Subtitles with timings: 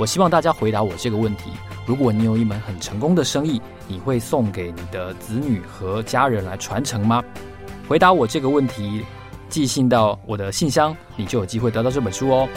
[0.00, 1.50] 我希望大家回答我这个问题。
[1.84, 7.22] 如果你有一门很成功的生意，你会送给你的子女和家人来传承吗？
[7.86, 9.04] 回答我这个问题，
[9.50, 12.48] 寄信到我的信箱，你就有机会得到这本书哦。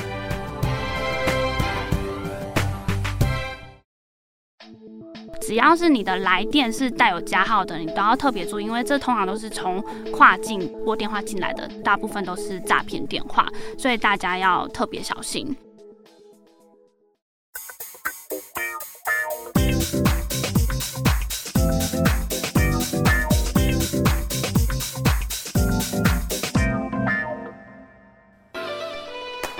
[5.41, 13.45] 只要是你的来电是带有加号的，你都要特别注意，因为这通常都是从跨境拨电话进来的，大部分都是诈骗电话，
[13.77, 15.53] 所以大家要特别小心。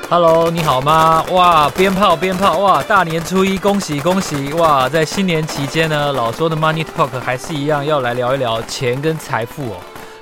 [0.10, 1.24] Hello，你好吗？
[1.32, 2.84] 哇，鞭炮鞭炮哇！
[2.84, 4.88] 大年初一，恭喜恭喜哇！
[4.88, 9.78] 在新年期间呢，老周的 Money Talk 还是一样要来聊一聊钱跟财富哦。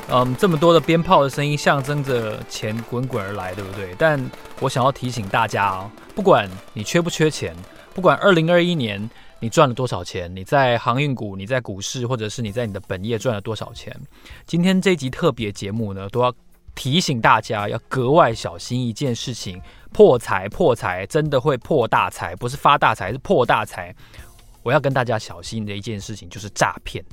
[0.10, 3.94] 嗯，这么多的鞭炮的声音象征着钱滚滚而来，对不对？
[3.98, 4.24] 但
[4.60, 7.54] 我想要提醒大家哦，不管你缺不缺钱，
[7.94, 13.94] 不管2021年你赚了多少钱，你在航运股、你在股市，或者是你在你的本业赚了多少钱，
[14.46, 16.32] 今天这集特别节目呢，都要
[16.76, 19.62] 提醒大家要格外小心一件事情。
[19.94, 23.94] 破财，破财，真的会破大财，不是发大财，是破大财。
[24.64, 27.04] 我要跟大家小心的一件事情就是诈骗。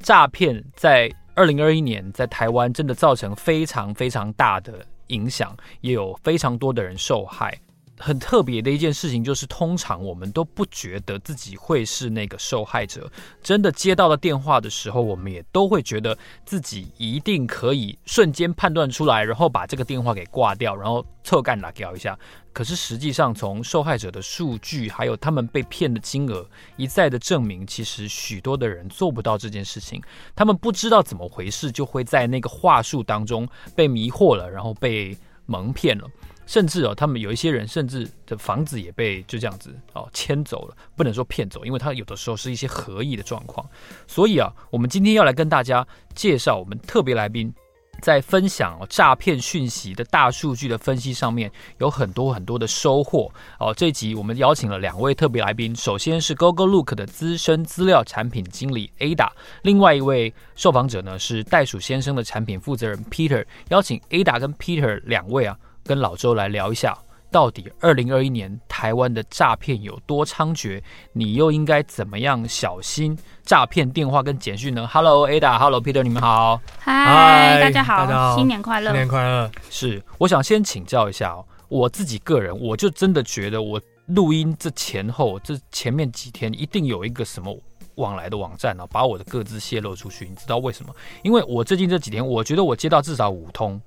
[0.00, 7.54] 诈骗在二零二一年在台湾真的造成非常非常大的影响，也有非常多的人受害。
[7.98, 13.10] 很特别的一件事情就是，通常我们都不觉得自己会是那个受害者。
[13.42, 22.18] 真的接到了电话的时候，我们也都会觉得自己一定可以瞬间判断出来，然后把这个电话给挂掉，然后侧干打掉一下。
[22.52, 26.44] 可是实际上，从受害者的数据，还有他们被骗的金额，
[26.76, 30.02] 一再的证明，其实许多的人做不到这件事情。
[30.34, 36.04] 他们不知道怎么回事，就会在那个话术当中被迷惑了，然后被蒙骗了。
[36.48, 43.64] 甚至哦，他们有一些人甚至的房子也被就这样子哦迁走了，不能说骗走，因为他有的时候是一些合意的状况。
[44.06, 47.52] 所以啊，我们今天要来跟大家介绍我们特别来宾，
[48.00, 53.30] 在分享诈骗讯息的大数据的分析上面有很多很多的收获
[53.60, 53.74] 哦。
[53.74, 59.28] 这集我们邀请了两位特别来宾，首先是 Gogolook 的资深资料产品经理 Ada，
[59.60, 63.44] 另外一位受访者呢是袋鼠先生的产品负责人 Peter。
[63.68, 65.54] 邀请 Ada 跟 Peter 两位啊。
[65.88, 66.94] 跟老周来聊一下，
[67.30, 70.82] 到底二零二一年台湾的诈骗有多猖獗？
[71.14, 76.60] 你又应该怎么样小心诈骗电话跟简讯呢？Hello Ada，Hello Peter，你们好。
[76.78, 79.50] 嗨，大家好，大家好，新年快乐，新年快乐。
[79.70, 87.58] 是，我想先请教一下哦，我自己个人，我就真的觉得我录音这前后这前面几天一定有一个什么
[87.94, 90.28] 往来的网站呢，把我的个资泄露出去。
[90.28, 90.94] 你知道为什么？
[91.22, 93.80] 因为我最近这几天，我觉得我接到至少五通。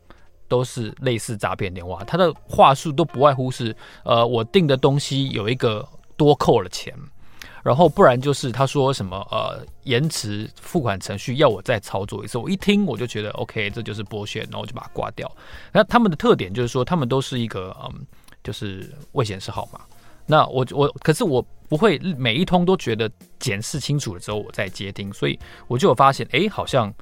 [0.52, 3.74] 都是类似诈骗电话，他的话术都不外乎是，
[4.04, 6.94] 呃，我订的东西有一个多扣了钱，
[7.64, 12.38] 然后不然就是他说什么，呃，延迟付款程序要我再操作一次。
[12.38, 15.32] 我一听我就觉得 OK，这就是剥削，然后我就把它挂掉。
[15.72, 18.06] 那他们的特点就是说，他们都是一个嗯，
[18.44, 19.80] 就是未显示号码。
[20.26, 25.40] 那我我可是我不会每一通都觉得检视清楚了之后我再接听，所以
[25.70, 26.94] 我就有发现，哎，好像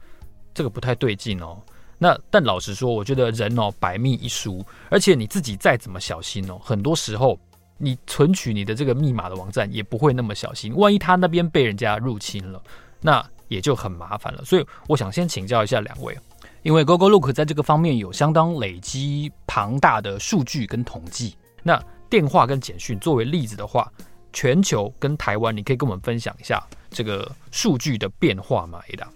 [0.54, 1.58] 这个不太对劲哦。
[2.02, 7.38] 那但老实说，我觉得人哦，百密一疏，而且你自己再怎么小心哦，很多时候
[7.78, 12.62] 你存取你的这个密码的网站也不会那么小心，万一他那边被人家入侵了，
[13.02, 14.44] 那也就很麻烦了。
[14.46, 16.18] 所以我想先请教一下两位，
[16.64, 21.36] 因为 Gogolook 在这个方面有相当累积庞大的数据跟统计。
[21.62, 23.92] 那电话跟简讯作为例子的话，
[24.32, 29.08] 全球跟台湾，你可以跟我们分享一下这个数据的变化吗？Ada？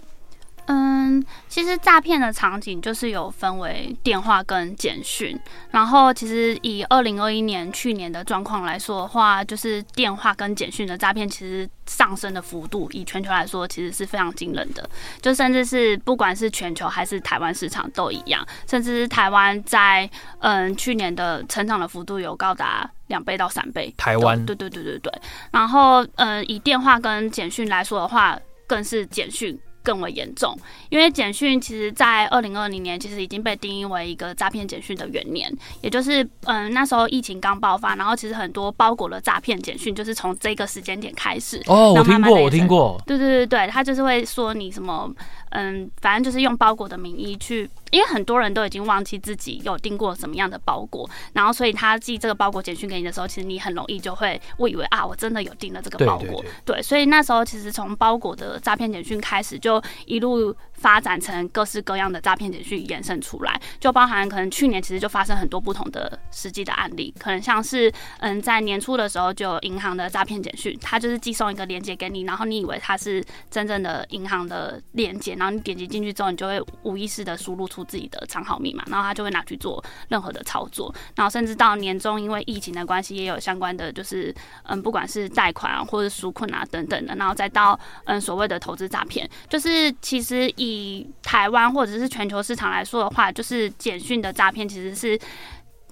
[0.65, 5.38] 嗯，其实诈骗的场景就是有分为电话跟简讯，
[5.71, 14.89] 然后其实以二零二一年去年的状况来说的话，就是电话跟简讯的诈骗其实上升的幅度，以全球来说其实是非常惊人的，
[15.21, 23.94] 就甚至是不管是全球还是台湾市场都一样，甚至是台湾在嗯去年的成长的幅度有高达两倍到三倍。
[23.98, 25.12] 台湾对对对对对，
[25.51, 29.60] 然后嗯以电话跟简讯来说的话，更是简讯。
[29.83, 30.57] 更为严重，
[30.89, 35.51] 因为简讯其实，在二零二零年其实已经被定义为一个诈骗简讯的元年，
[35.81, 41.62] 也就是嗯那时候疫情刚爆发，然后其实很多包裹的诈骗简讯就是从这个时间点开始。
[41.68, 43.01] 哦，我听过，我听过。
[43.06, 45.12] 对对对对，他就是会说你什么
[45.53, 47.69] 嗯，反正就是用包裹的名义去。
[47.91, 56.44] 因为很多人都已经忘记自己有订过什么样的包裹，然后所以他寄这个包裹简讯给你的时候，其实你很容易就会误以为啊，我真的有订了这个包裹。
[56.65, 67.89] 对，所以那时候其实从包裹的诈骗简讯开始，就一路发展成各式各样的诈骗简讯延伸出来，就包含可能去年其实就发生很多不同的实际的案例，可能像是
[68.19, 77.81] 嗯在年初的时候就有银行的诈骗简讯，他就是寄送一个链接给你，然后你以为它是真正的银行的链接，然后你点击进去之后，你就会无意识的输入出。
[77.94, 84.33] 自己的账号密码，然后他就会拿去做任何的操作，然后甚至到年终，因为疫情的关系，也有相关的就是
[84.63, 95.14] 嗯，不管是贷款啊，或者纾困啊等等的，然后再到嗯所谓的投资诈骗，就是其实以以台湾或者是全球市场来说的话，就是简讯的诈骗其实是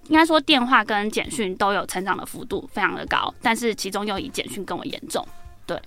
[0.07, 5.25] 应该说电话跟简讯都有成长的幅度非常的高，但是其中又以简讯更为严重。
[5.65, 5.79] 对，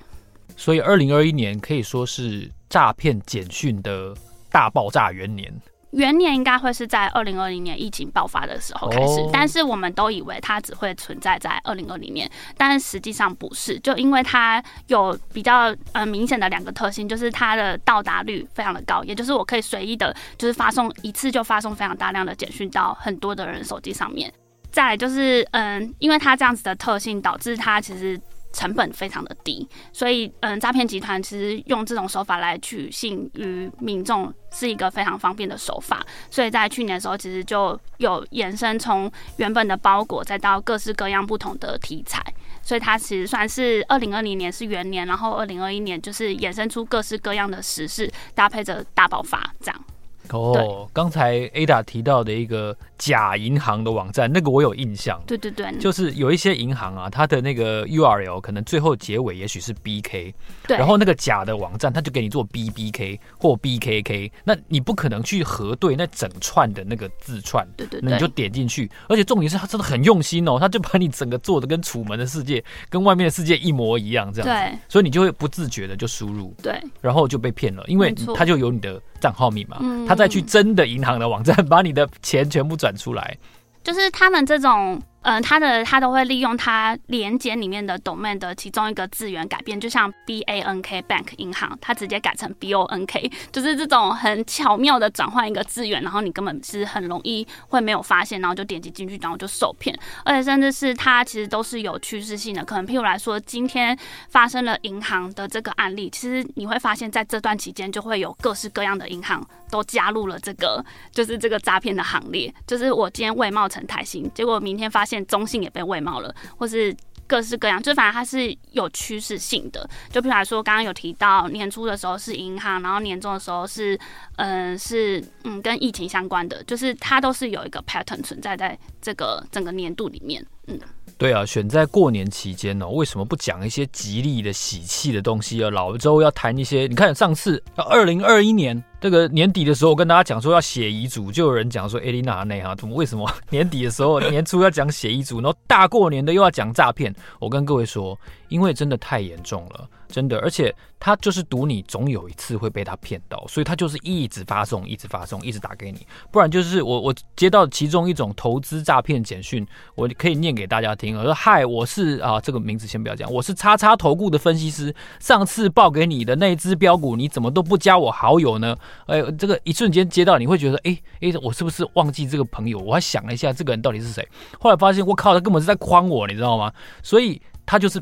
[0.57, 4.15] 所以二零二一年可以说是诈骗简讯的
[4.51, 5.53] 大爆炸元年。
[5.95, 24.33] 元年应该会是在二零二零年疫情爆发的时候开始，但是我们都以为它只会存在在二零二零年，但实际上不是，就因为它有比较呃明显的两个特性，就是它的到达率非常的高，也就是我可以随意的，就是发送一次就发送非常大量的简讯到很多的人手机上面。
[24.73, 28.21] 再来就是嗯，因为它这样子的特性，导致它其实。
[28.55, 36.07] 成本非常的低，所以嗯，诈骗集团其实用这种手法来取信于民众是一个非常方便的手法。
[36.31, 42.23] 所以在去年的时候，其实就有延伸从原本的包裹，再到各式各样不同的题材。
[42.63, 49.85] 所以它其实算是二零二零年是元年，然后二零二一年就是衍生出各式各样的时事，搭配着大爆发这样。
[50.31, 55.21] 哦，刚才 Ada 提到的一个假银行的网站，那个我有印象。
[55.27, 60.33] 对对对，就是有一些银行啊，它的那个 URL 可能最后结尾也许是 BK，
[60.67, 83.35] 对，然后那个假的网站，它就给你做 BBK 或 BKK，那你不可能去核对那整串的那个字串，对对对，那你就点进去，而且重点是它真的很用心哦，它就把你整个做的跟楚门的世界、跟外面的世界一模一样这样子，对，所以你就会不自觉的就输入，对，然后就被骗了，因为它就有你的账号密码，他再去真的银行的网站把你的钱全部转出来，
[83.83, 85.01] 就是他们这种。
[85.25, 99.99] 嗯，他的他都会利用它连接里面的 domain 的其中一个字源改变，就像 B A N K Bank 银行，它直接改成 B O N K，就是这种很巧妙的转换一个字源，然后你根本是很容易会没有发现，然后就点击进去，然后就受骗。
[100.25, 103.99] 而且甚至是它其实都是有趋势性的，可能譬如来说，今天
[104.29, 109.43] 发生了银行的这个案例，其实你会发现在这段期间就会有各式各样的银行
[109.75, 112.55] 都加入了这个就是这个诈骗的行列。
[112.69, 115.25] 就是我今天伪冒成台新，结果明天发现。
[115.35, 116.95] 中信也被伪冒了，或是
[117.27, 119.89] 各式各样，就反正它是有趋势性的。
[120.11, 123.99] 就比如来说，刚刚有提到年初的时候是银行，然后年终的时候是，
[124.37, 130.79] 嗯、是嗯跟疫情相关的，就是它都是有一个 pattern 存在在这个整个年度里面，嗯。
[131.17, 135.71] 对啊，选在过年期间呢、哦，为什么不讲一些吉利的、喜气的东西啊？
[135.71, 147.15] 老周要谈一些，你看上次二零二一年这个年底的时候，我跟大家讲说要写遗嘱，就有人讲说，艾丽娜内哈，怎么为什么 年底的时候年初要讲写遗嘱，然后大过年的又要讲诈骗？
[147.39, 148.19] 我跟各位说，
[148.49, 149.89] 因为真的太严重了。
[150.15, 156.07] 真的，而且他就是赌你总有一次会被他骗到，所以他就是一直发送，一直发送，一直打给你。
[156.31, 161.19] 不然就是我我接到其中一种投资诈骗简讯，我可以念给大家听。
[161.19, 164.95] 我说：“嗨，我是啊，这个名字先不要讲，我是叉叉投顾的分析师。
[165.19, 168.77] 上次报给你的那只标股，你怎么都不加我好友呢？
[169.07, 172.79] 哎，这个一瞬间接到，你会觉得，哎哎，我是不是忘记这个朋友？
[172.79, 174.25] 我还想了一下，这个人到底是谁？
[174.61, 176.73] 后来发现，我靠，他根本是在诓我，你知道吗？
[177.03, 178.01] 所以他就是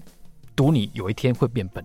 [0.54, 1.82] 赌你有一天会变笨。”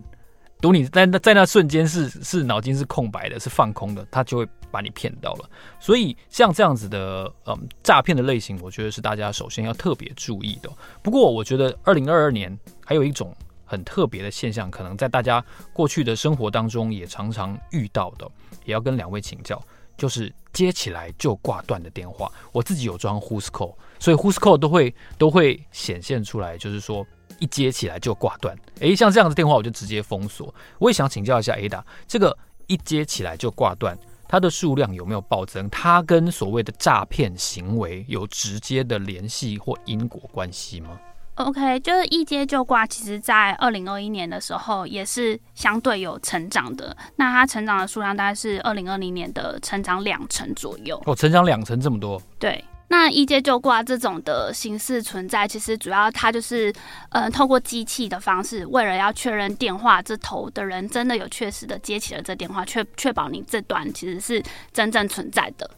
[0.59, 5.49] 赌你在那在那瞬间是是脑筋是空白的，是放空的，他就会把你骗到了。
[5.79, 10.69] 所以像这样子的嗯诈骗的类型，我觉得是大家首先要特别注意的。
[11.03, 13.35] 不过我觉得二零二二年还有一种
[13.65, 18.27] 很特别的现象，可能在大家过去的生活当中也常常遇到的，
[18.65, 19.61] 也要跟两位请教，
[19.95, 22.31] 就是接起来就挂断的电话。
[22.51, 27.05] 我自己有装 Who's Call，所以 Who's Call 都会都会显现出来，就是说。
[27.39, 30.53] 一接起来就挂断，诶，像这样的电话我就直接封锁。
[30.79, 35.69] 我也想请教一下 Ada，这个一接起来就挂断，它的数量有没有暴增？
[35.69, 40.99] 它跟所谓的诈骗行为有直接的联系或因果关系吗
[41.35, 46.97] ？OK，就是一接就挂，其实在二零二一年的时候也是相对有成长的。
[47.15, 50.99] 那它成长的数量大概是二零二零年的成长两成左右。
[51.05, 52.19] 哦，成长两成这么多？
[52.39, 52.63] 对。
[52.89, 56.73] 那一阶就挂这种的形式存在，其实主要它就是，
[57.09, 64.41] 呃，透过机器的方式，为了要确认电话这头的人真的有确实的接起了这电话，确确保你这段其实是
[64.71, 65.69] 真正存在的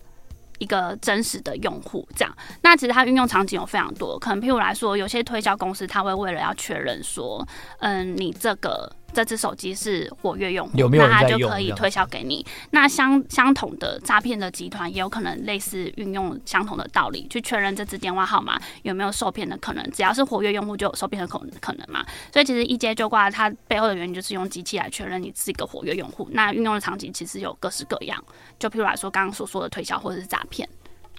[0.60, 2.08] 一个真实的用户。
[2.16, 7.44] 这样，那其实它运用场景有非常多，可能譬如来说，有些推销公司他会为了要确认说，
[7.80, 8.96] 嗯，你这个。
[9.14, 12.46] 这只手机是活跃用户，有没有那他就可以推销给你。
[12.72, 19.92] 那相相同的诈骗的集团也有可能类似运用相同的道理去确认这只电话号码有没有受骗的可能。
[19.92, 22.06] 只要是活跃用户，就有受骗的可可能嘛。
[22.32, 26.28] 所以其实一接就挂它背后的原因就是用机器来确认你是一个活跃用户。
[26.32, 28.24] 那运用的场景其实有各式各样，
[28.58, 30.68] 就譬如来说刚刚所说的推销或者是诈骗。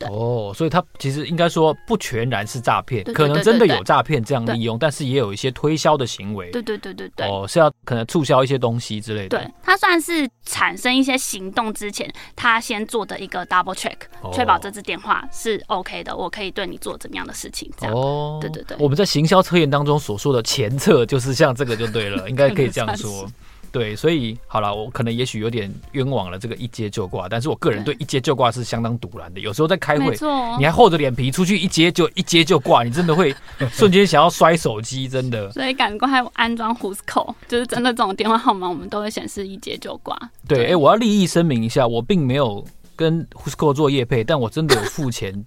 [0.08, 6.50] 哦，所以他其实应该说不全然是诈骗，可能真的有诈骗这样利用，但是也有一些推销的行为。
[6.50, 7.26] 对对对对对。
[7.26, 9.38] 哦，是要可能促销一些东西之类的。
[9.38, 13.96] 对，他算是产生一些行动之前，他先做的一个 double check，
[14.32, 17.70] 确保这支电话是 OK 的，我可以对你做怎么样的事情。
[17.76, 17.94] 这样。
[17.94, 18.76] 哦，对对对。
[18.80, 23.28] 我们在行销测验当中所说的前测，就是像这个就对了，应该可以这样说。
[23.72, 29.40] 对，所以好了，我可能也许有点冤枉了这个一接就挂，但是我个人对一接就挂是相当堵然的。
[29.40, 30.16] 有时候在开会，
[30.58, 33.34] 你还厚着脸皮出去一接就一接就挂，你真的会
[33.70, 35.50] 瞬间想要摔手机，真的。
[35.52, 40.18] 所以赶快安装 Whoscall，就是真的这种电话号码，我们都会显示一接就挂。
[40.48, 42.64] 对，哎、欸，我要立意声明一下，我并没有
[42.96, 45.44] 跟 Whoscall 做业配，但我真的有付钱，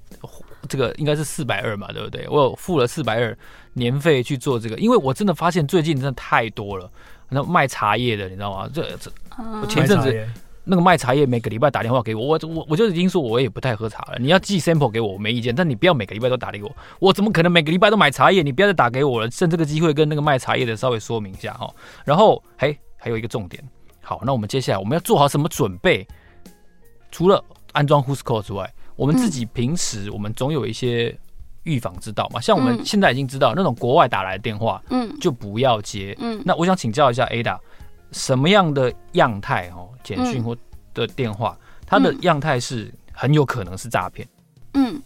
[0.70, 2.26] 这个应该是四百二嘛，对不对？
[2.30, 3.38] 我有付了四百二
[3.74, 6.90] 年费去做这个，因为我真的发现最近真的太多了。
[7.34, 8.70] 那卖茶叶的，你知道吗？
[8.74, 9.12] 这这，
[9.62, 10.28] 我前阵子
[10.64, 14.18] 那个卖茶叶，每个礼拜打电话给我，我我我就已经说我也不太喝茶了。
[14.20, 16.74] 你要寄 sample 给我，我没意见，但你不要每个礼拜都打给我。
[17.00, 18.42] 我怎么可能每个礼拜都买茶叶？
[18.42, 21.70] 你不要再打给我了，趁这个机会跟那个卖茶叶的稍微说明一下哈。
[22.06, 23.62] 然后，嘿，还有一个重点，
[24.02, 26.08] 好，那我们接下来我们要做好什么准备？
[27.12, 31.18] 除了安装 Whoscall 之外，我们自己平时我们总有一些。
[31.64, 36.16] 预防之道嘛，像我们现在已经知道、嗯、那种国外打来的电话，嗯，就不要接。
[36.20, 37.58] 嗯，那我想请教一下 Ada，
[38.12, 40.56] 什么样的样态哦，简讯或
[40.94, 44.28] 的电话，嗯、它的样态是很有可能是诈骗。
[44.74, 45.02] 嗯。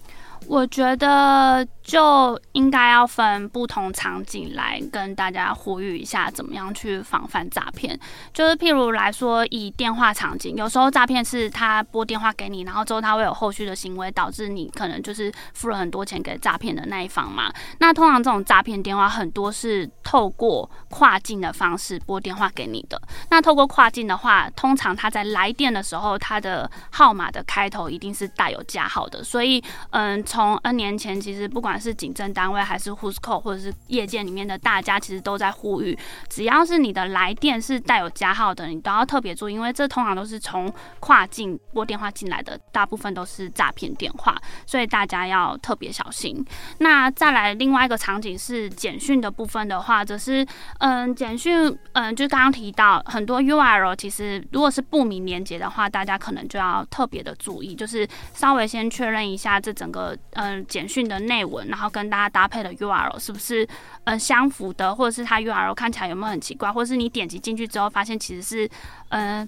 [0.45, 7.97] 我觉得就应该要分不同场景来跟大家呼吁一下，怎么样去防范诈骗。
[8.33, 17.49] 就是譬如来说，以电话场景，有时候诈骗是他拨电话给你，然后之后他会有后续的行为，导致你可能就是付了很多钱给诈骗的那一方嘛。
[17.79, 23.01] 那通常这种诈骗电话很多是透过跨境的方式拨电话给你的。
[23.29, 30.17] 那透过跨境的话，通常他在来电的时候，他的号码的开头一定是带有加号的，所以嗯。
[30.27, 35.97] 从 N 年前，其实不管是警政单位还是 Whoscall，或者是业界里面的大家，其实都在呼吁，
[36.29, 46.43] 只要是你的来电是带有加号的，你都要特别注意，因为这通常都是从跨境拨电话进来的，大部分都是诈骗电话，所以大家要特别小心。
[46.79, 50.45] 那再来另外一个场景是简讯的部分的话，则是
[50.79, 60.17] 嗯，简讯嗯，就刚刚提到很多 URL，其实如果是不明连接的话，大家可能就要特别的注意，就是稍微先确认一下这整个。
[60.33, 63.67] 嗯，简讯的内文，然后跟大家搭配的 URL 是不是
[64.05, 68.69] 嗯相符的，或者是它 URL 看起来有没有很奇怪，或者是你点击进去之后发现其实是
[69.09, 69.47] 嗯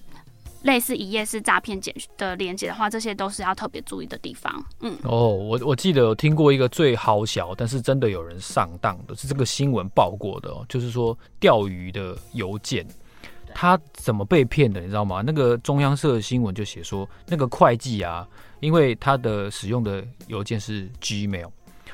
[0.63, 4.63] 类似一页式诈骗简的连接的话，这些都是要特别注意的地方。
[4.81, 12.85] 嗯，哦，我我记得有听过一个最好笑，但是真的有人上当的，是这个新闻报过的哦，就是说钓鱼的邮件，
[13.55, 15.23] 他怎么被骗的，你知道吗？
[15.25, 18.27] 那个中央社的新闻就写说，那个会计啊。
[18.61, 21.49] 因为他的使用的邮件是 Gmail，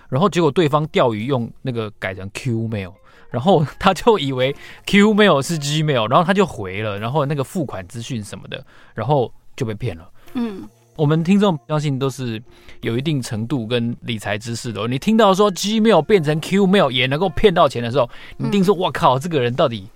[0.09, 2.93] 然后结果对方钓鱼用那个改成 Qmail，
[3.29, 10.09] 然后他就以为 Qmail 是 Gmail，然后他就回了，然后那个付款资讯什么的，然后就被骗了。
[10.33, 12.41] 嗯，我们听众相信都是
[12.81, 14.87] 有一定程度跟理财知识的哦。
[14.87, 19.87] 你听到说 Gmail 变成 Qmail 也能够骗到钱的时候，你一定说：“我靠，这个人到底？”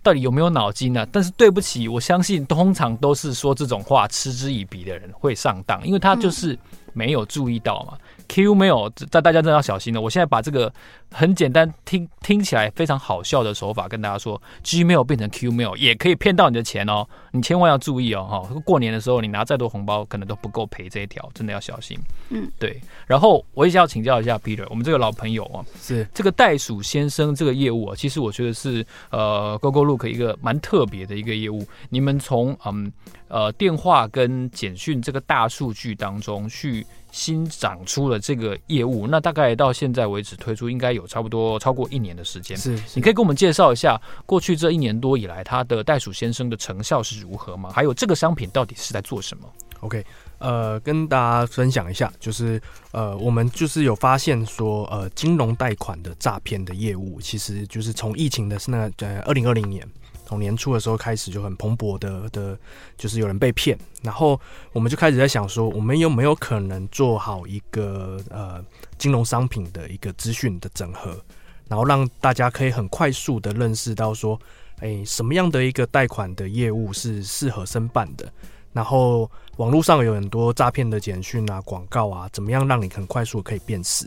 [0.00, 1.04] 到底有没有脑筋呢？
[1.10, 6.56] 但是对不起，我相信通常都是说这种话嗤之以鼻的人会上当，因为他就是
[6.98, 7.96] 没有注意到嘛。
[8.28, 10.00] Q 没有，但大家真的要小心了。
[10.00, 10.70] 我现在把这个
[11.10, 18.28] 很简单、听听起来非常好笑的手法跟大家说：Gmail 变成 Qmail 也可以骗到你的钱哦，你千万要注意哦！
[18.30, 21.98] 哈，过年的时候你拿再多红包，可能都不够赔这一条，真的要小心。
[22.28, 22.78] 嗯，对。
[23.06, 31.66] 然后我也想要请教一下 Peter，我们这个老朋友啊，是这个袋鼠先生这个业务啊，其实我觉得是呃 GoGoLook 一个蛮特别的一个业务。
[31.88, 32.92] 你们从嗯
[33.28, 39.06] 呃电话跟简讯这个大数据当中去新长出了这个业务。
[39.06, 42.56] 那大概到现在为止推出应该有差不多超过一年的时间。
[42.56, 47.70] 是，你可以给我们介绍一下过去这一年多以来，它的袋鼠先生的成效是如何吗？
[47.72, 49.48] 还有这个商品到底是在做什么
[49.80, 50.04] ？OK。
[50.40, 59.84] 呃，跟大家分享一下，就是呃，我们就是有发现说，呃，金融贷款的诈骗的业务，其实就是从疫情的是那呃二零二零年
[60.28, 62.58] 从年初的时候开始就很蓬勃的的，
[62.98, 64.38] 就是有人被骗，然后
[64.74, 68.62] 我们就开始在想说，我们有没有可能做好一个呃
[68.98, 71.18] 金融商品的一个资讯的整合，
[71.66, 74.38] 然后让大家可以很快速的认识到说，
[74.80, 78.30] 哎，什么样的一个贷款的业务是适合申办的。
[78.74, 84.06] 然后网络上有很多诈骗的简讯啊、广告啊，怎么样让你很快速可以辨识？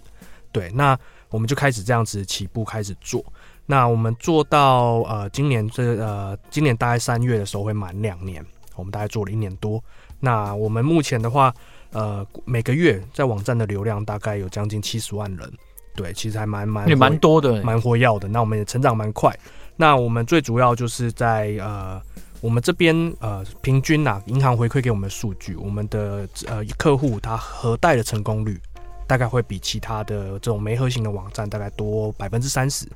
[0.52, 0.96] 对，那
[1.30, 3.26] 我们就开始这样子起步开始做。
[3.72, 9.82] 那我们做到呃，今年这呃，今年大概三月的时候会满两年，我们大概做了一年多。
[10.20, 11.54] 那我们目前的话，
[11.94, 15.50] 呃，每个月在网站的流量大概有将近七十万人，
[15.96, 18.28] 对，其实还蛮蛮也蛮多的，蛮活跃的。
[18.28, 19.34] 那我们也成长蛮快。
[19.78, 22.02] 那我们最主要就是在呃。
[22.42, 28.60] 我们这边呃，平均呐、啊，银行回馈给我们的数据，我们的呃客户他核贷的成功率
[29.06, 32.88] 大概会比其他的这种媒核型的网站大概多百分之三十。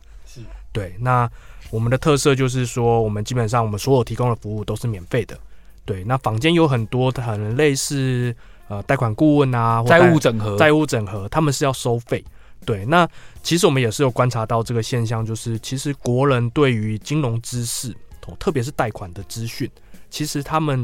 [0.83, 0.95] 是，对。
[0.99, 1.29] 那
[1.71, 5.37] 我们的特色就是说，我们基本上我们所有提供的服务都是免费的。
[5.85, 6.03] 对。
[6.03, 8.35] 那坊间有很多很类似
[8.67, 12.23] 呃贷款顾问啊，债务整合，债务整合，他们是要收费。
[12.65, 12.85] 对。
[12.85, 13.07] 那
[13.41, 17.95] 其实我们也是有观察到这个现象，就是其实国人对于金融知识。
[18.39, 19.69] 特别是贷款的资讯，
[20.09, 20.83] 其实他们，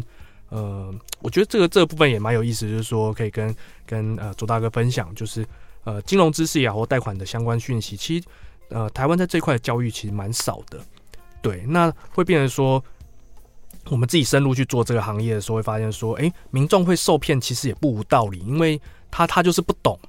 [0.50, 5.44] 呃，我觉得这个这个部分也蛮有意思，就是说可以跟跟呃卓大哥分享，就是
[5.84, 8.28] 呃金融知识也好，或贷款的相关讯息，其实
[8.72, 10.80] 呃台湾在这块的教育其实蛮少的，
[11.42, 12.84] 对，那会变成说，
[13.90, 20.00] 我们自己深入去做这个行业的时候，会发现说，哎，民众会受骗，其实也不无道理，因为他他就是不懂。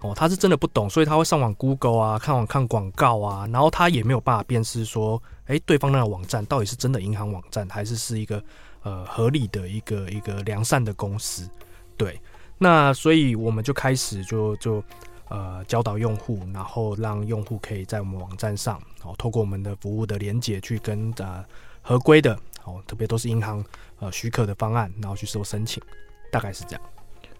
[0.00, 8.42] 哦，他是真的不懂，所以他会上网 Google 啊，看网看广告啊，然后他也没有办法辨识说，哎，对方那个网站到底是真的银行网站，还是是一个
[8.82, 11.48] 呃合理的一个一个良善的公司。
[11.96, 12.20] 对，
[12.58, 14.84] 那所以我们就开始就就
[15.28, 21.44] 呃教导用户，然后让用户可以在我们网站上，哦，透过我们的服务的连接去跟呃
[21.82, 23.64] 合规的，哦，特别都是银行
[23.98, 25.82] 呃许可的方案，然后去收申请，
[26.30, 26.82] 大概是这样。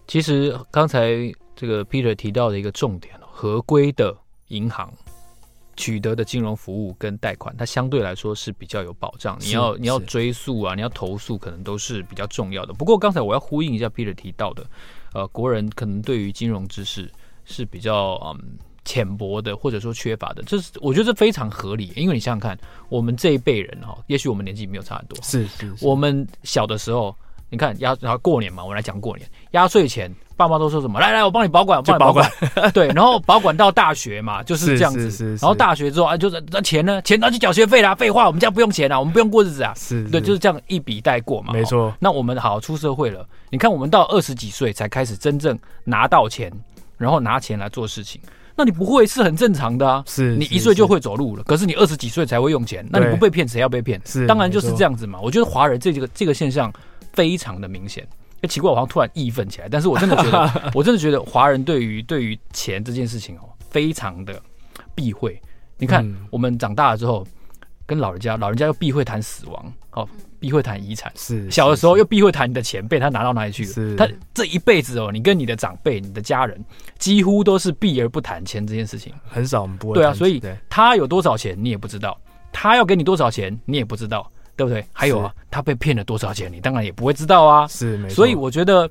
[0.06, 1.32] 其实刚才。
[1.56, 4.12] 这个 Peter 提到的一个重点，合规的
[4.48, 4.92] 银行
[5.76, 9.38] 取得的金融服务跟贷款，它相对来说是比较有保障。
[9.40, 12.74] 你要你要追溯啊，你要投诉，可能都是比较重要的。
[12.74, 14.66] 不过刚才我要呼应一下 Peter 提到的，
[15.12, 17.08] 呃，国人可能对于金融知识
[17.44, 18.38] 是比较嗯
[18.85, 21.92] 浅薄的，或者说缺乏的，这是我觉得这非常合理。
[21.96, 27.14] 因为你想想看，我们这一辈人哈，也许我们年纪没有差很多，是是，是，我们小的时候，
[27.48, 30.12] 你看压然后过年嘛，我们来讲过年压岁钱。
[30.37, 30.98] 爸妈都说什么？
[30.98, 32.28] 来来，我帮你保管，我帮你保管。
[32.74, 35.02] 对，然后保管到大学嘛，就是这样子。
[35.02, 37.00] 是是是是，然后大学之后啊，就是那钱呢？
[37.02, 37.94] 钱拿去缴学费啦。
[37.94, 39.72] 废话，我们家不用钱啊，我们不用过日子啊。
[39.76, 41.52] 是，是，对，就是这样一笔带过嘛。
[41.52, 41.94] 没错。
[42.00, 46.52] 那我们好出社会了，你看我们到二十几岁才开始真正拿到钱，
[46.96, 48.20] 然后拿钱来做事情。
[48.57, 50.04] 那你不会是很正常的啊？
[50.07, 54.00] 是，你一岁就会走路了，可是你二十几岁才会用钱，那你不被骗，谁要被骗？
[54.04, 55.20] 是，当然就是这样子嘛。
[55.20, 56.72] 我觉得华人这个这个现象
[57.12, 58.07] 非常的明显。
[58.48, 64.38] 奇怪，我好像突然义愤起来，但是我真的觉得， 我真的觉得华人对于对于钱这件事情哦，非常的
[64.94, 65.40] 避讳。
[65.78, 67.26] 你看，嗯、我们长大了之后，
[67.87, 70.07] 跟老人家，老人家又避讳谈死亡，哦，
[70.44, 71.11] 避讳谈遗产。
[71.16, 73.72] 是小的时候又避讳谈你的钱被他拿到哪里去了。
[73.72, 76.62] 是他这一辈子哦，你跟你的长辈、你的家人，
[76.98, 79.94] 几乎都是避而不谈钱这件事情，很少我们不会。
[79.94, 82.20] 对啊，所以他有多少钱你也不知道，
[82.52, 84.30] 他要给你多少钱你也不知道。
[84.57, 84.87] 对不对？
[84.92, 86.48] 还有啊，他被骗了多少钱？
[86.52, 87.66] 你当然也不会知道啊。
[87.66, 88.14] 是，没错。
[88.14, 88.88] 所以我觉得，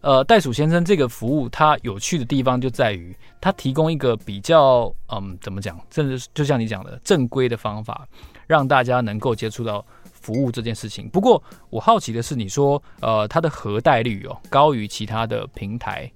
[0.00, 5.80] 呃，袋鼠先生这个服务，它有趣的地方就在于，它提供一个比较，嗯，怎么讲？
[5.92, 8.08] 甚至就像你讲的，正规的方法，
[8.48, 9.86] 让大家能够接触到
[10.24, 11.08] 服务这件事情。
[11.08, 16.10] 不过，我好奇的是，你说，呃，它的核贷率哦，高于其他的平台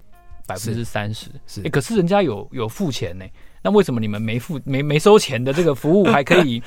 [0.47, 1.27] 百分之三十。
[1.45, 3.25] 是，欸，可是人家有有付钱呢，
[3.61, 6.61] 那为什么你们没付、没没收钱的这个服务 还可以？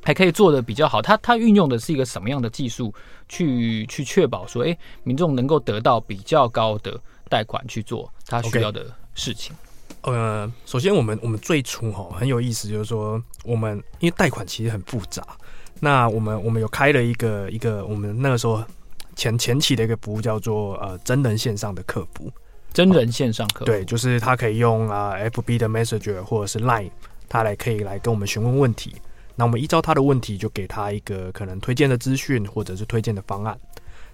[0.00, 2.94] 还可以做的比较好，它它运用的是一个什么样的技术
[3.28, 9.54] 去去确保说，哎，民众能够得到比较高的贷款去做他需要的事情。
[10.00, 10.12] Okay.
[10.12, 15.22] 呃，首先我们我们最初哈很有意思，就是说我们因为贷款其实很复杂，
[15.80, 18.62] 那我们我们有开了一个一个我们那个时候
[19.14, 22.30] 前前期的一个服务叫做呃真人线上的客服，
[22.72, 26.90] 真人线上客服，对，就是他可以用啊、呃、FB 的 Messenger 或者是 Line，
[27.28, 28.94] 他来可以来跟我们询问问题。
[29.36, 33.56] 那我们依照他的问题，就给他一个可能推荐的资讯，或者是推荐的方案。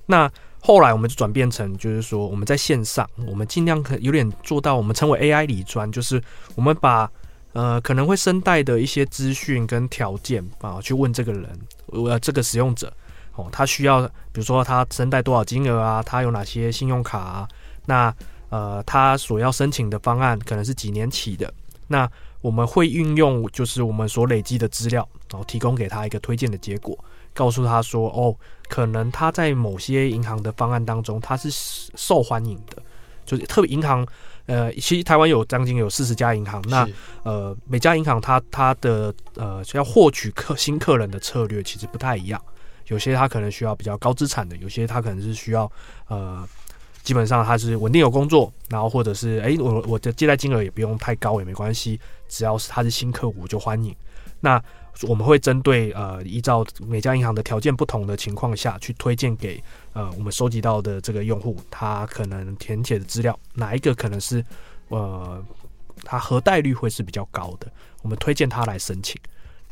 [0.05, 6.23] 那后来我们就转变成，就是说我们在线上，我们尽量可有点做到我们称为 AI 理专，就是
[6.55, 7.11] 我们把
[7.55, 12.93] 呃可能会申贷的一些资讯跟条件啊，去问这个人，呃这个使用者
[13.37, 17.49] 哦，他需要比如说他申贷多少金额啊，他有哪些信用卡啊，
[17.87, 18.15] 那
[18.51, 21.51] 呃他所要申请的方案可能是几年期的，
[21.89, 22.07] 那
[22.43, 26.97] 我们会运用就是我们所累积的资料，然后提供给他一个推荐的结果。
[27.33, 28.33] 告诉他说：“哦，
[28.69, 31.49] 可能他在某些银行的方案当中，他是
[31.97, 32.81] 受欢迎的，
[33.27, 34.07] 就是特别银行，
[34.47, 36.89] 呃，其实台湾有将近有四十家银行，那
[37.23, 42.41] 呃，每家银行它它的呃要获取客新客人的策略其实不太一样，
[42.89, 45.71] 有些他可能需要比较高资产的，有些他可能是需要
[46.09, 46.47] 呃，
[47.03, 53.95] 基本上他是稳定有工作，然后或者是哎，我我的借贷金额也不用太高也没关系，只要是他是新客户就欢迎，
[54.41, 54.63] 那。”
[55.09, 59.61] 我们会针对呃，依照每家银行的条件不同的情况下去推荐给
[59.95, 64.45] 呃我们收集到的这个用户，他可能填写的资料哪一个可能是
[64.89, 65.43] 呃，
[66.05, 67.67] 他核贷率会是比较高的，
[68.03, 69.19] 我们推荐他来申请。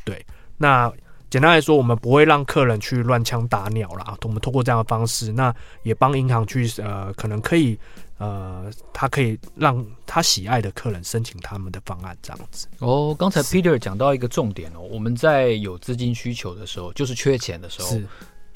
[0.03, 0.25] 对，
[0.57, 0.91] 那
[1.29, 7.77] 简单来说，我们不会让客人去乱枪打鸟啦，我们通过这样的方式，那也帮银行去呃，可能可以。
[8.19, 12.67] 呃，他可以让他喜爱的客人申请他们的方案，这样子。
[12.79, 17.99] 哦，刚才 Peter 讲到一个重点哦，我们在有资金需求的时候，就是缺钱的时候。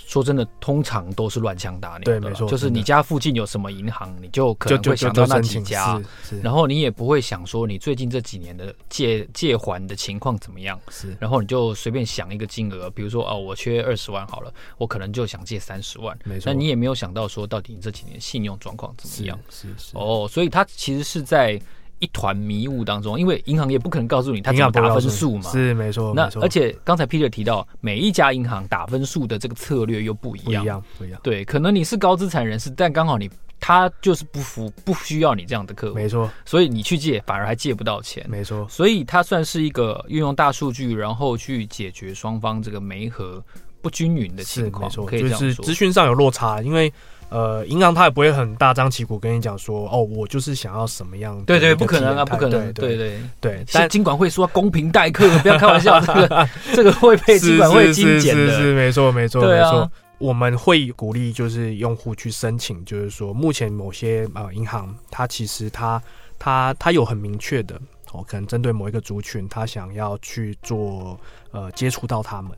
[0.08, 0.13] 是。
[0.13, 2.00] 说真的，通常都是乱枪打鸟。
[2.06, 6.02] 对，没错，就是你家附近有什么银行，你就可能会想到那几家，
[6.41, 21.62] 然后你也不会想说你最近这几年的借借还的情况怎么样，是，然后你就随便想一个金额，比如说哦，我缺二十万好了，我可能就想借三十万，没错，那你也没有想到说到底你这几年信用状况怎么样，是是，是，哦，所以他其实是在。
[21.99, 26.13] 一团迷雾当中，因为银行也不可能告诉你他怎么打分数嘛，是没错。
[26.15, 31.19] 那而且刚才 Peter 提到，每一家银行打分数的这个策略又不一样，不一样，不一样。
[31.23, 33.29] 对，可能你是高资产人士，但刚好你
[33.60, 36.29] 他就是不服，不需要你这样的客户，没错。
[36.45, 38.67] 所以你去借反而还借不到钱，没错。
[38.69, 43.43] 所以它算是一个运用大数据，然后去解决双方这个媒合
[43.81, 45.49] 不均匀的情况，可以这样说。
[45.49, 46.93] 就是资讯上有落差，因为。
[47.30, 51.44] 呃，银行他也不会很大张旗鼓跟你讲说，哦，我就是想要什么样。
[51.44, 52.72] 对对，不可能啊，不可能。
[52.72, 58.48] 对对对，但金管会说公平待客，不要开玩笑，这个 这个会被金管会精简的。
[58.48, 59.92] 是是是，没错没错没错。
[60.20, 66.02] 我们会鼓励就是用户去申请，就是说目前某些呃银行，它其实它
[66.40, 67.76] 它它有很明确的
[68.13, 71.20] 哦，可能针对某一个族群，它想要去做
[71.52, 72.52] 呃接触到他们，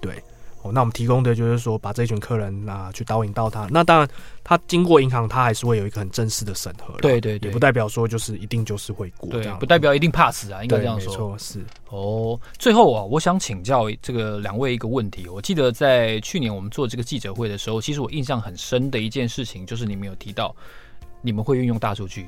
[0.00, 0.14] 对。
[0.64, 3.68] 哦，那我们提供的就是说，把这群客人啊去导引到他。
[3.70, 4.08] 那当然，
[4.42, 6.94] 他经过银行，他还是会有一个很正式的审核。
[7.02, 9.28] 对对对，也不代表说就是一定就是会过。
[9.28, 11.12] 对，不代表一定 pass 啊，应该这样说。
[11.12, 11.62] 没错，是。
[11.90, 15.28] 哦，最后啊，我想请教这个两位一个问题。
[15.28, 20.56] 我记得在去年我们做这个记者会的时候，其实我印象很深的一件事情，就是你们有提到
[21.20, 22.26] 你们会运用大数据，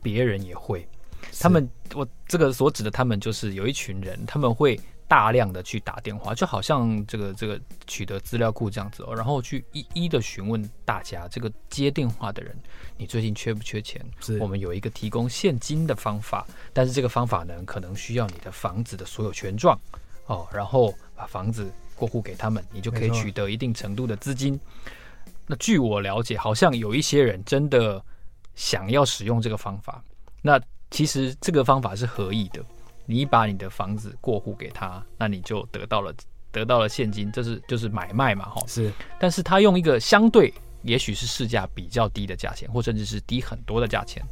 [0.00, 0.86] 别人也会。
[1.40, 4.78] 他们，我这个所指的他们，就是有一群人，他们会。
[5.08, 12.56] 大量的去打电话，就好像这个这个取得资料库这样子哦，然后去一一的询问大家，这个接电话的人，
[12.96, 14.04] 你最近缺不缺钱？
[14.20, 19.78] 是我们有一个提供现金的方法，但是这个方法呢，可能需要你的房子的所有权状
[20.26, 24.58] 哦，然后把房子过户给他们，你就可以取得一定程度的资金。
[25.46, 28.02] 那据我了解，好像有一些人真的
[28.54, 30.02] 想要使用这个方法，
[30.40, 30.58] 那
[30.90, 32.64] 其实这个方法是合意的。
[33.06, 36.14] 你把你的房子过户给他，那你就得到了
[36.50, 38.62] 得到了现金，这是就是买卖嘛，哈。
[38.66, 44.22] 是，但是他用一个相对也许是市价比较低的价钱，或甚至是低很多的价钱，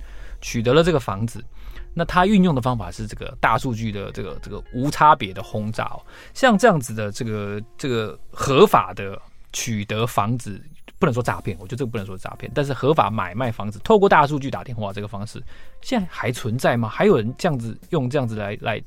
[0.41, 1.45] 取得了这个房子。
[1.93, 6.01] 那他运用的方法是这个大数据的这个这个无差别的轰炸哦，
[6.35, 9.21] 像这样子的这个这个合法的
[9.53, 10.63] 取得房子。
[11.01, 12.53] 不能说诈骗，我觉得这个不能说诈骗。
[12.55, 15.43] 但是合法买卖房子，透过大数据打电话这个方式，
[15.81, 16.91] 现在还存在吗？
[16.91, 18.81] 还有人这样子用这样子来来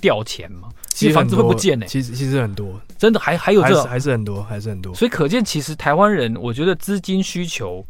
[0.00, 0.70] 调钱吗？
[0.88, 1.88] 其实房子会不见呢、欸？
[1.88, 4.94] 其实其实很多，真的还还有这还是很多，还是很多。
[4.94, 7.84] 所以可见，其实台湾人，我觉得资金需求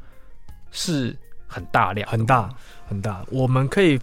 [0.72, 2.50] 是很大量，很大
[2.88, 3.24] 很大。
[3.30, 3.96] 我们可以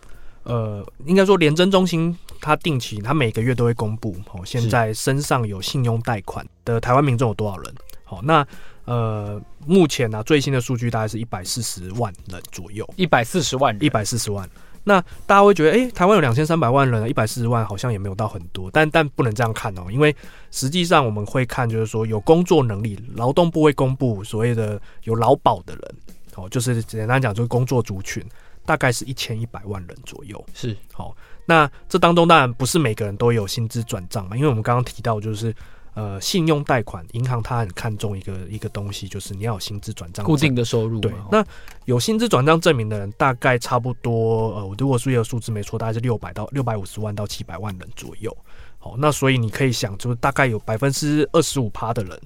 [0.44, 7.76] 呃，应该说廉政中心，它定期，它每个月都会公布哦，现在身上有信用贷款的台湾民众有多少人？
[8.06, 8.48] 好，那。
[8.86, 14.48] 呃，目前呢、啊，最新的数据大概是一百四十万人左右，一百四十万人，一百四十万。
[14.88, 20.16] 那大家会觉得，哎、欸，台湾有两千三百万人，一百四十万好像也没有到很多，但但不能这样看哦，因为
[20.52, 25.96] 实际上我们会看，就是说有工作能力，劳动部会公布所谓的有劳保的人，
[26.36, 28.24] 哦，就是简单讲，就是工作族群，
[28.68, 30.46] 大概是一千一百万人左右。
[30.54, 31.18] 是，好，
[31.48, 35.52] 那这当中当然不是每个人都有薪资转账嘛，因为我们刚刚提到就是。
[35.96, 41.00] 呃，信用贷款，银行它很看重一个一个东西，就是你要有薪资转账固定的收入。
[41.00, 41.42] 对，那
[41.86, 48.36] 有薪资转账证明的人，大概差不多，呃，我如果数学数字没错，大概是六百到六百五十万到七百万人左右。
[48.78, 52.22] 好，那所以你可以想，就是大概有百分之二十五趴的人，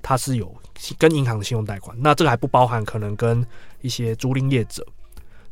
[0.00, 0.50] 他是有
[0.96, 1.94] 跟银行的信用贷款。
[2.00, 3.46] 那这个还不包含可能跟
[3.82, 4.82] 一些租赁业者。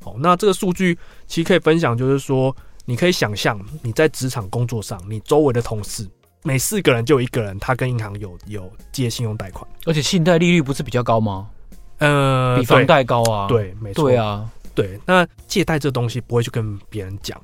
[0.03, 6.09] 好，那这个数据其实可以分享，就是说，你可以想象你在职场工作上，你周围的同事。
[6.43, 11.49] 每四个人就有一个人，他跟银行有有借信用贷款，而且信贷利率不是比较高吗？
[11.99, 13.49] 呃，比房贷高啊。
[13.49, 14.05] 对，没错。
[14.05, 14.99] 对啊，对。
[15.05, 17.41] 那借贷这东西不会去跟别人讲，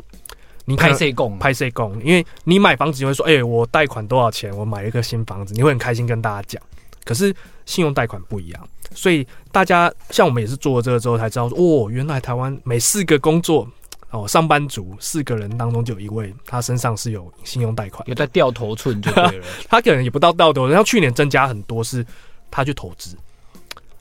[0.65, 1.37] 你拍谁供？
[1.39, 2.01] 拍谁供？
[2.05, 4.57] 因为你买房子你会说，哎、欸，我贷款多少钱？
[4.57, 6.63] 我买了一个新房子，你会很开心跟大家讲。
[7.05, 7.35] 可是
[7.67, 13.69] 信用贷款不一样，所以大家像我们也是做了这个之后才知道说，哦，原来台湾每四个工作。
[14.15, 19.45] 哦，上班族四个人当中就有一位，他身上是有信用贷款，有在掉头寸就对了。
[19.69, 22.07] 他可能也不到掉头，然后去年增加很多，是
[22.49, 23.17] 他去投资，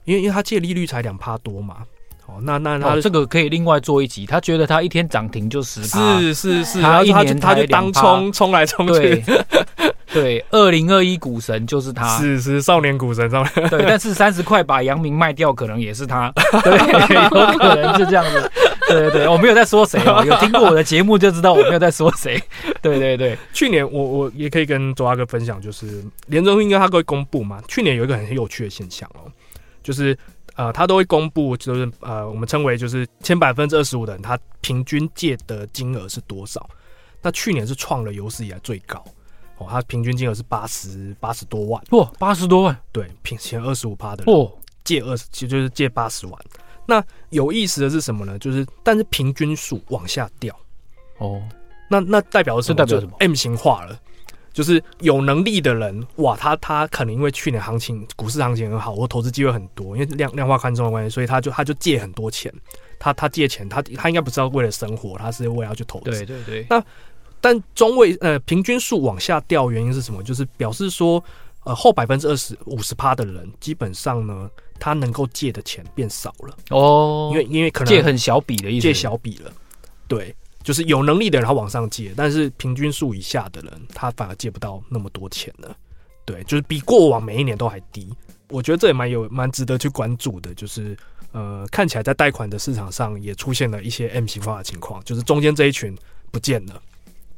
[0.04, 1.78] 因为因为他借利率才两趴多嘛。
[2.26, 4.24] 哦，那那他、哦、这个可以另外做一集。
[4.24, 9.22] 他觉得他一天涨停就十趴，是是是，他一年他就当冲冲来冲去。
[10.10, 13.68] 对，二零二一股神就是他，是是少年股神上面。
[13.68, 16.32] 对，但是三十块把阳明卖掉，可能也是他。
[16.62, 16.78] 对，
[17.52, 18.50] 有可能是这样子。
[18.88, 22.42] 对对对，我没有在说谁哦， 有听过我的节目就知道我没有在说谁。
[22.82, 27.62] 对对对，去年我我也可以跟周阿哥分享，就是联准会应该他都会公布嘛。
[27.68, 29.30] 去年有一个很有趣的现象哦，
[29.82, 30.16] 就是。
[30.56, 36.64] 呃，他都会公布，就是呃，我们称为就是前百分之二十五的人，他平均借的金额是多少？
[37.20, 39.04] 那去年是创了有史以来最高
[39.58, 44.48] 哦，他平均金额是八十八十多万，哇，八十多万，对，平前二十五趴的人，哦，
[44.84, 46.40] 借二十，其实就是借八十万。
[46.86, 48.38] 那有意思的是什么呢？
[48.38, 50.54] 就是但是平均数往下掉，
[51.18, 51.42] 哦，
[51.88, 53.98] 那那代表的是代表什么？M 型化了。
[54.52, 62.54] 就是有能力的人，哇，他他可能因为去年行情股市行情很好，或投资机会很多，因为量量化宽松的关系，所以他就他就借很多钱。
[63.00, 66.04] 他他借钱，他他应该不是要为了生活，他是为了要去投资。
[66.04, 66.66] 对对对。
[66.70, 66.80] 那
[67.40, 70.22] 但中位呃平均数往下掉，原因是什么？
[70.22, 71.20] 就是表示说，
[71.64, 74.48] 呃后百分之二十五十趴的人，基本上呢，
[74.84, 76.56] 他能够借的钱变少了。
[76.68, 77.30] 哦。
[77.32, 78.82] 因为因为可能借很小笔的意思。
[78.82, 79.50] 借小笔了。
[80.06, 80.34] 对。
[80.62, 85.76] 就是有能力的人他往上借，但是平均数以下的人他反而借不到那么多钱了。
[86.24, 88.08] 对，就是比过往每一年都还低。
[88.48, 90.54] 我觉得这也蛮有蛮值得去关注的。
[90.54, 90.96] 就是
[91.32, 95.94] 呃，看起来在贷款的市场上也出现了一些 M 型化的情况，就是中间这一群
[96.30, 96.80] 不见了。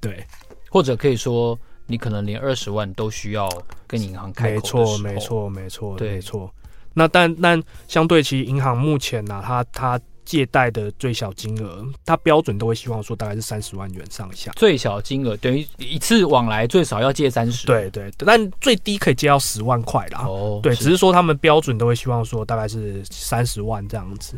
[0.00, 0.24] 对，
[0.70, 3.48] 或者可以说你可能连二十万都需要
[3.88, 4.54] 跟银行开口。
[4.54, 6.54] 没错，没错，没错，没错。
[6.96, 10.00] 那但但相对其银行目前呢、啊，它它。
[10.26, 14.50] 借贷的最小金额，他标准都会希望说大概是三十万元上下。
[14.56, 17.64] 最小金额等于一次往来最少要借三十。
[17.64, 20.24] 对对，但最低可以借到十万块啦。
[20.26, 24.36] 哦，对，只是说他们标准都会希望说大概是三十万这样子。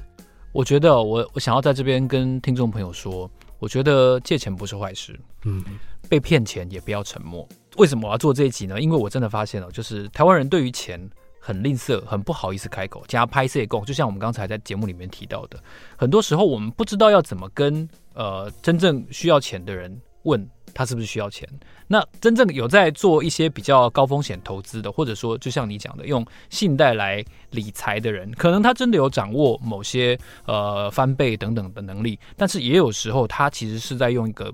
[0.52, 5.18] 我觉得我我想要在这边跟听众朋友说，我觉得借钱不是坏事。
[5.46, 5.64] 嗯，
[6.06, 7.48] 被骗钱也不要沉默。
[7.78, 8.78] 为什么我要做这一集呢？
[8.78, 11.00] 因为我真的发现了，就是台湾人对于钱。
[11.38, 15.58] 很吝啬，很不好意思开口，加拍谢供，就像我们刚才在节目里面提到的，
[15.96, 21.48] 很多时候我们不知道要怎么跟呃真正需要钱的人问他是不是需要钱。
[21.86, 34.52] 那真正有在做一些比较高风险投资的，或者说就像你讲的用信贷来理财的人，可能他真的有掌握某些呃翻倍等等的能力，但是也有时候他其实是在用一个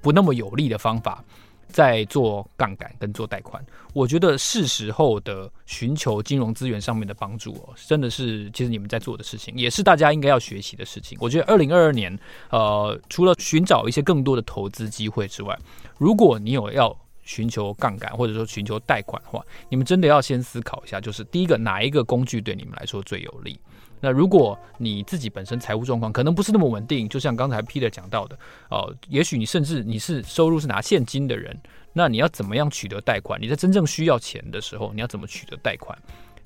[0.00, 1.22] 不那么有利的方法。
[1.72, 11.16] 在做杠杆跟做贷款，我觉得是时候的寻求金融资源上面的帮助哦，真的是其实你们在做的事情，也是大家应该要学习的事情。
[11.20, 12.16] 我觉得二零二二年，
[12.50, 15.58] 呃，除了寻找一些更多的投资机会之外，
[15.96, 23.58] 如果你有要寻求杠杆或者说寻求贷款的话，你们真的要先思考一下，就是第一个哪一个工具对你们来说最有利。
[24.00, 28.34] 那如果你自己本身财务状况可能不是那么稳定，就像刚才 Peter 讲到的，
[28.70, 31.56] 哦、呃，也许你甚至你是收入是拿现金的人，
[31.92, 33.40] 那你要怎么样取得贷款？
[33.40, 35.96] 你在真正需要钱的时候，你要怎么取得贷款？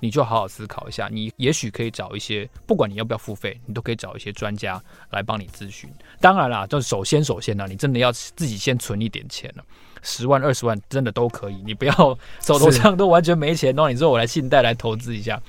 [0.01, 1.09] 你就好好思考一下。
[1.11, 5.89] 你也许可以找一些，不管你要不要付费，你都可以找一些专家来帮你咨询。
[6.21, 9.65] 当然啦，就首先首先呢，你真的要自己先存一点钱了，
[10.03, 11.95] 十万二十万真的都可以，你不要
[12.43, 15.41] 手头上都完全没钱，然后你说我来信贷来投资一下。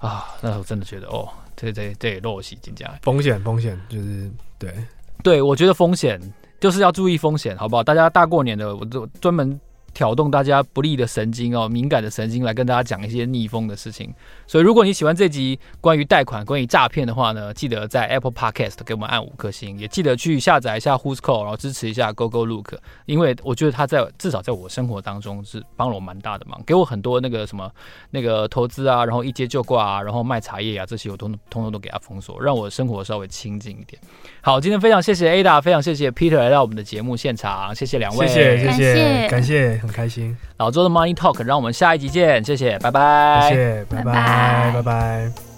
[0.00, 4.74] 啊，那我真的觉得哦，这这这也落息进价，风险风险就是对
[5.22, 6.20] 对，我觉得风险
[6.58, 7.84] 就是要注意风险，好不好？
[7.84, 9.60] 大家大过年的，我就专门
[10.00, 14.10] 挑动大家不利的神经哦，敏感的神经来跟大家讲一些逆风的事情。
[14.46, 27.70] 所以如果你喜欢这集关于贷款、关于诈骗的话呢，记得在 Apple Podcast 给我们按五颗星，也记得去下载一下 Who's Call，然后支持一下 GoGoLook，因为我觉得他在至少在我生活当中是帮了我蛮大的忙，给我很多那个什么
[28.10, 34.00] 那个投资啊，然后一接就挂啊，然后卖茶叶啊这些我通通通都给他封锁，让我生活稍微清静一点。
[34.40, 40.36] 好，今天非常谢谢 Ada，非常谢谢 Peter 来到我们的节目现场，谢谢两位，谢谢谢谢感谢感谢，很开心。
[40.58, 44.72] 老周的 Money Talk，让我们下一集见，谢谢，拜拜，谢谢，拜拜，拜拜。
[44.74, 45.49] 拜拜。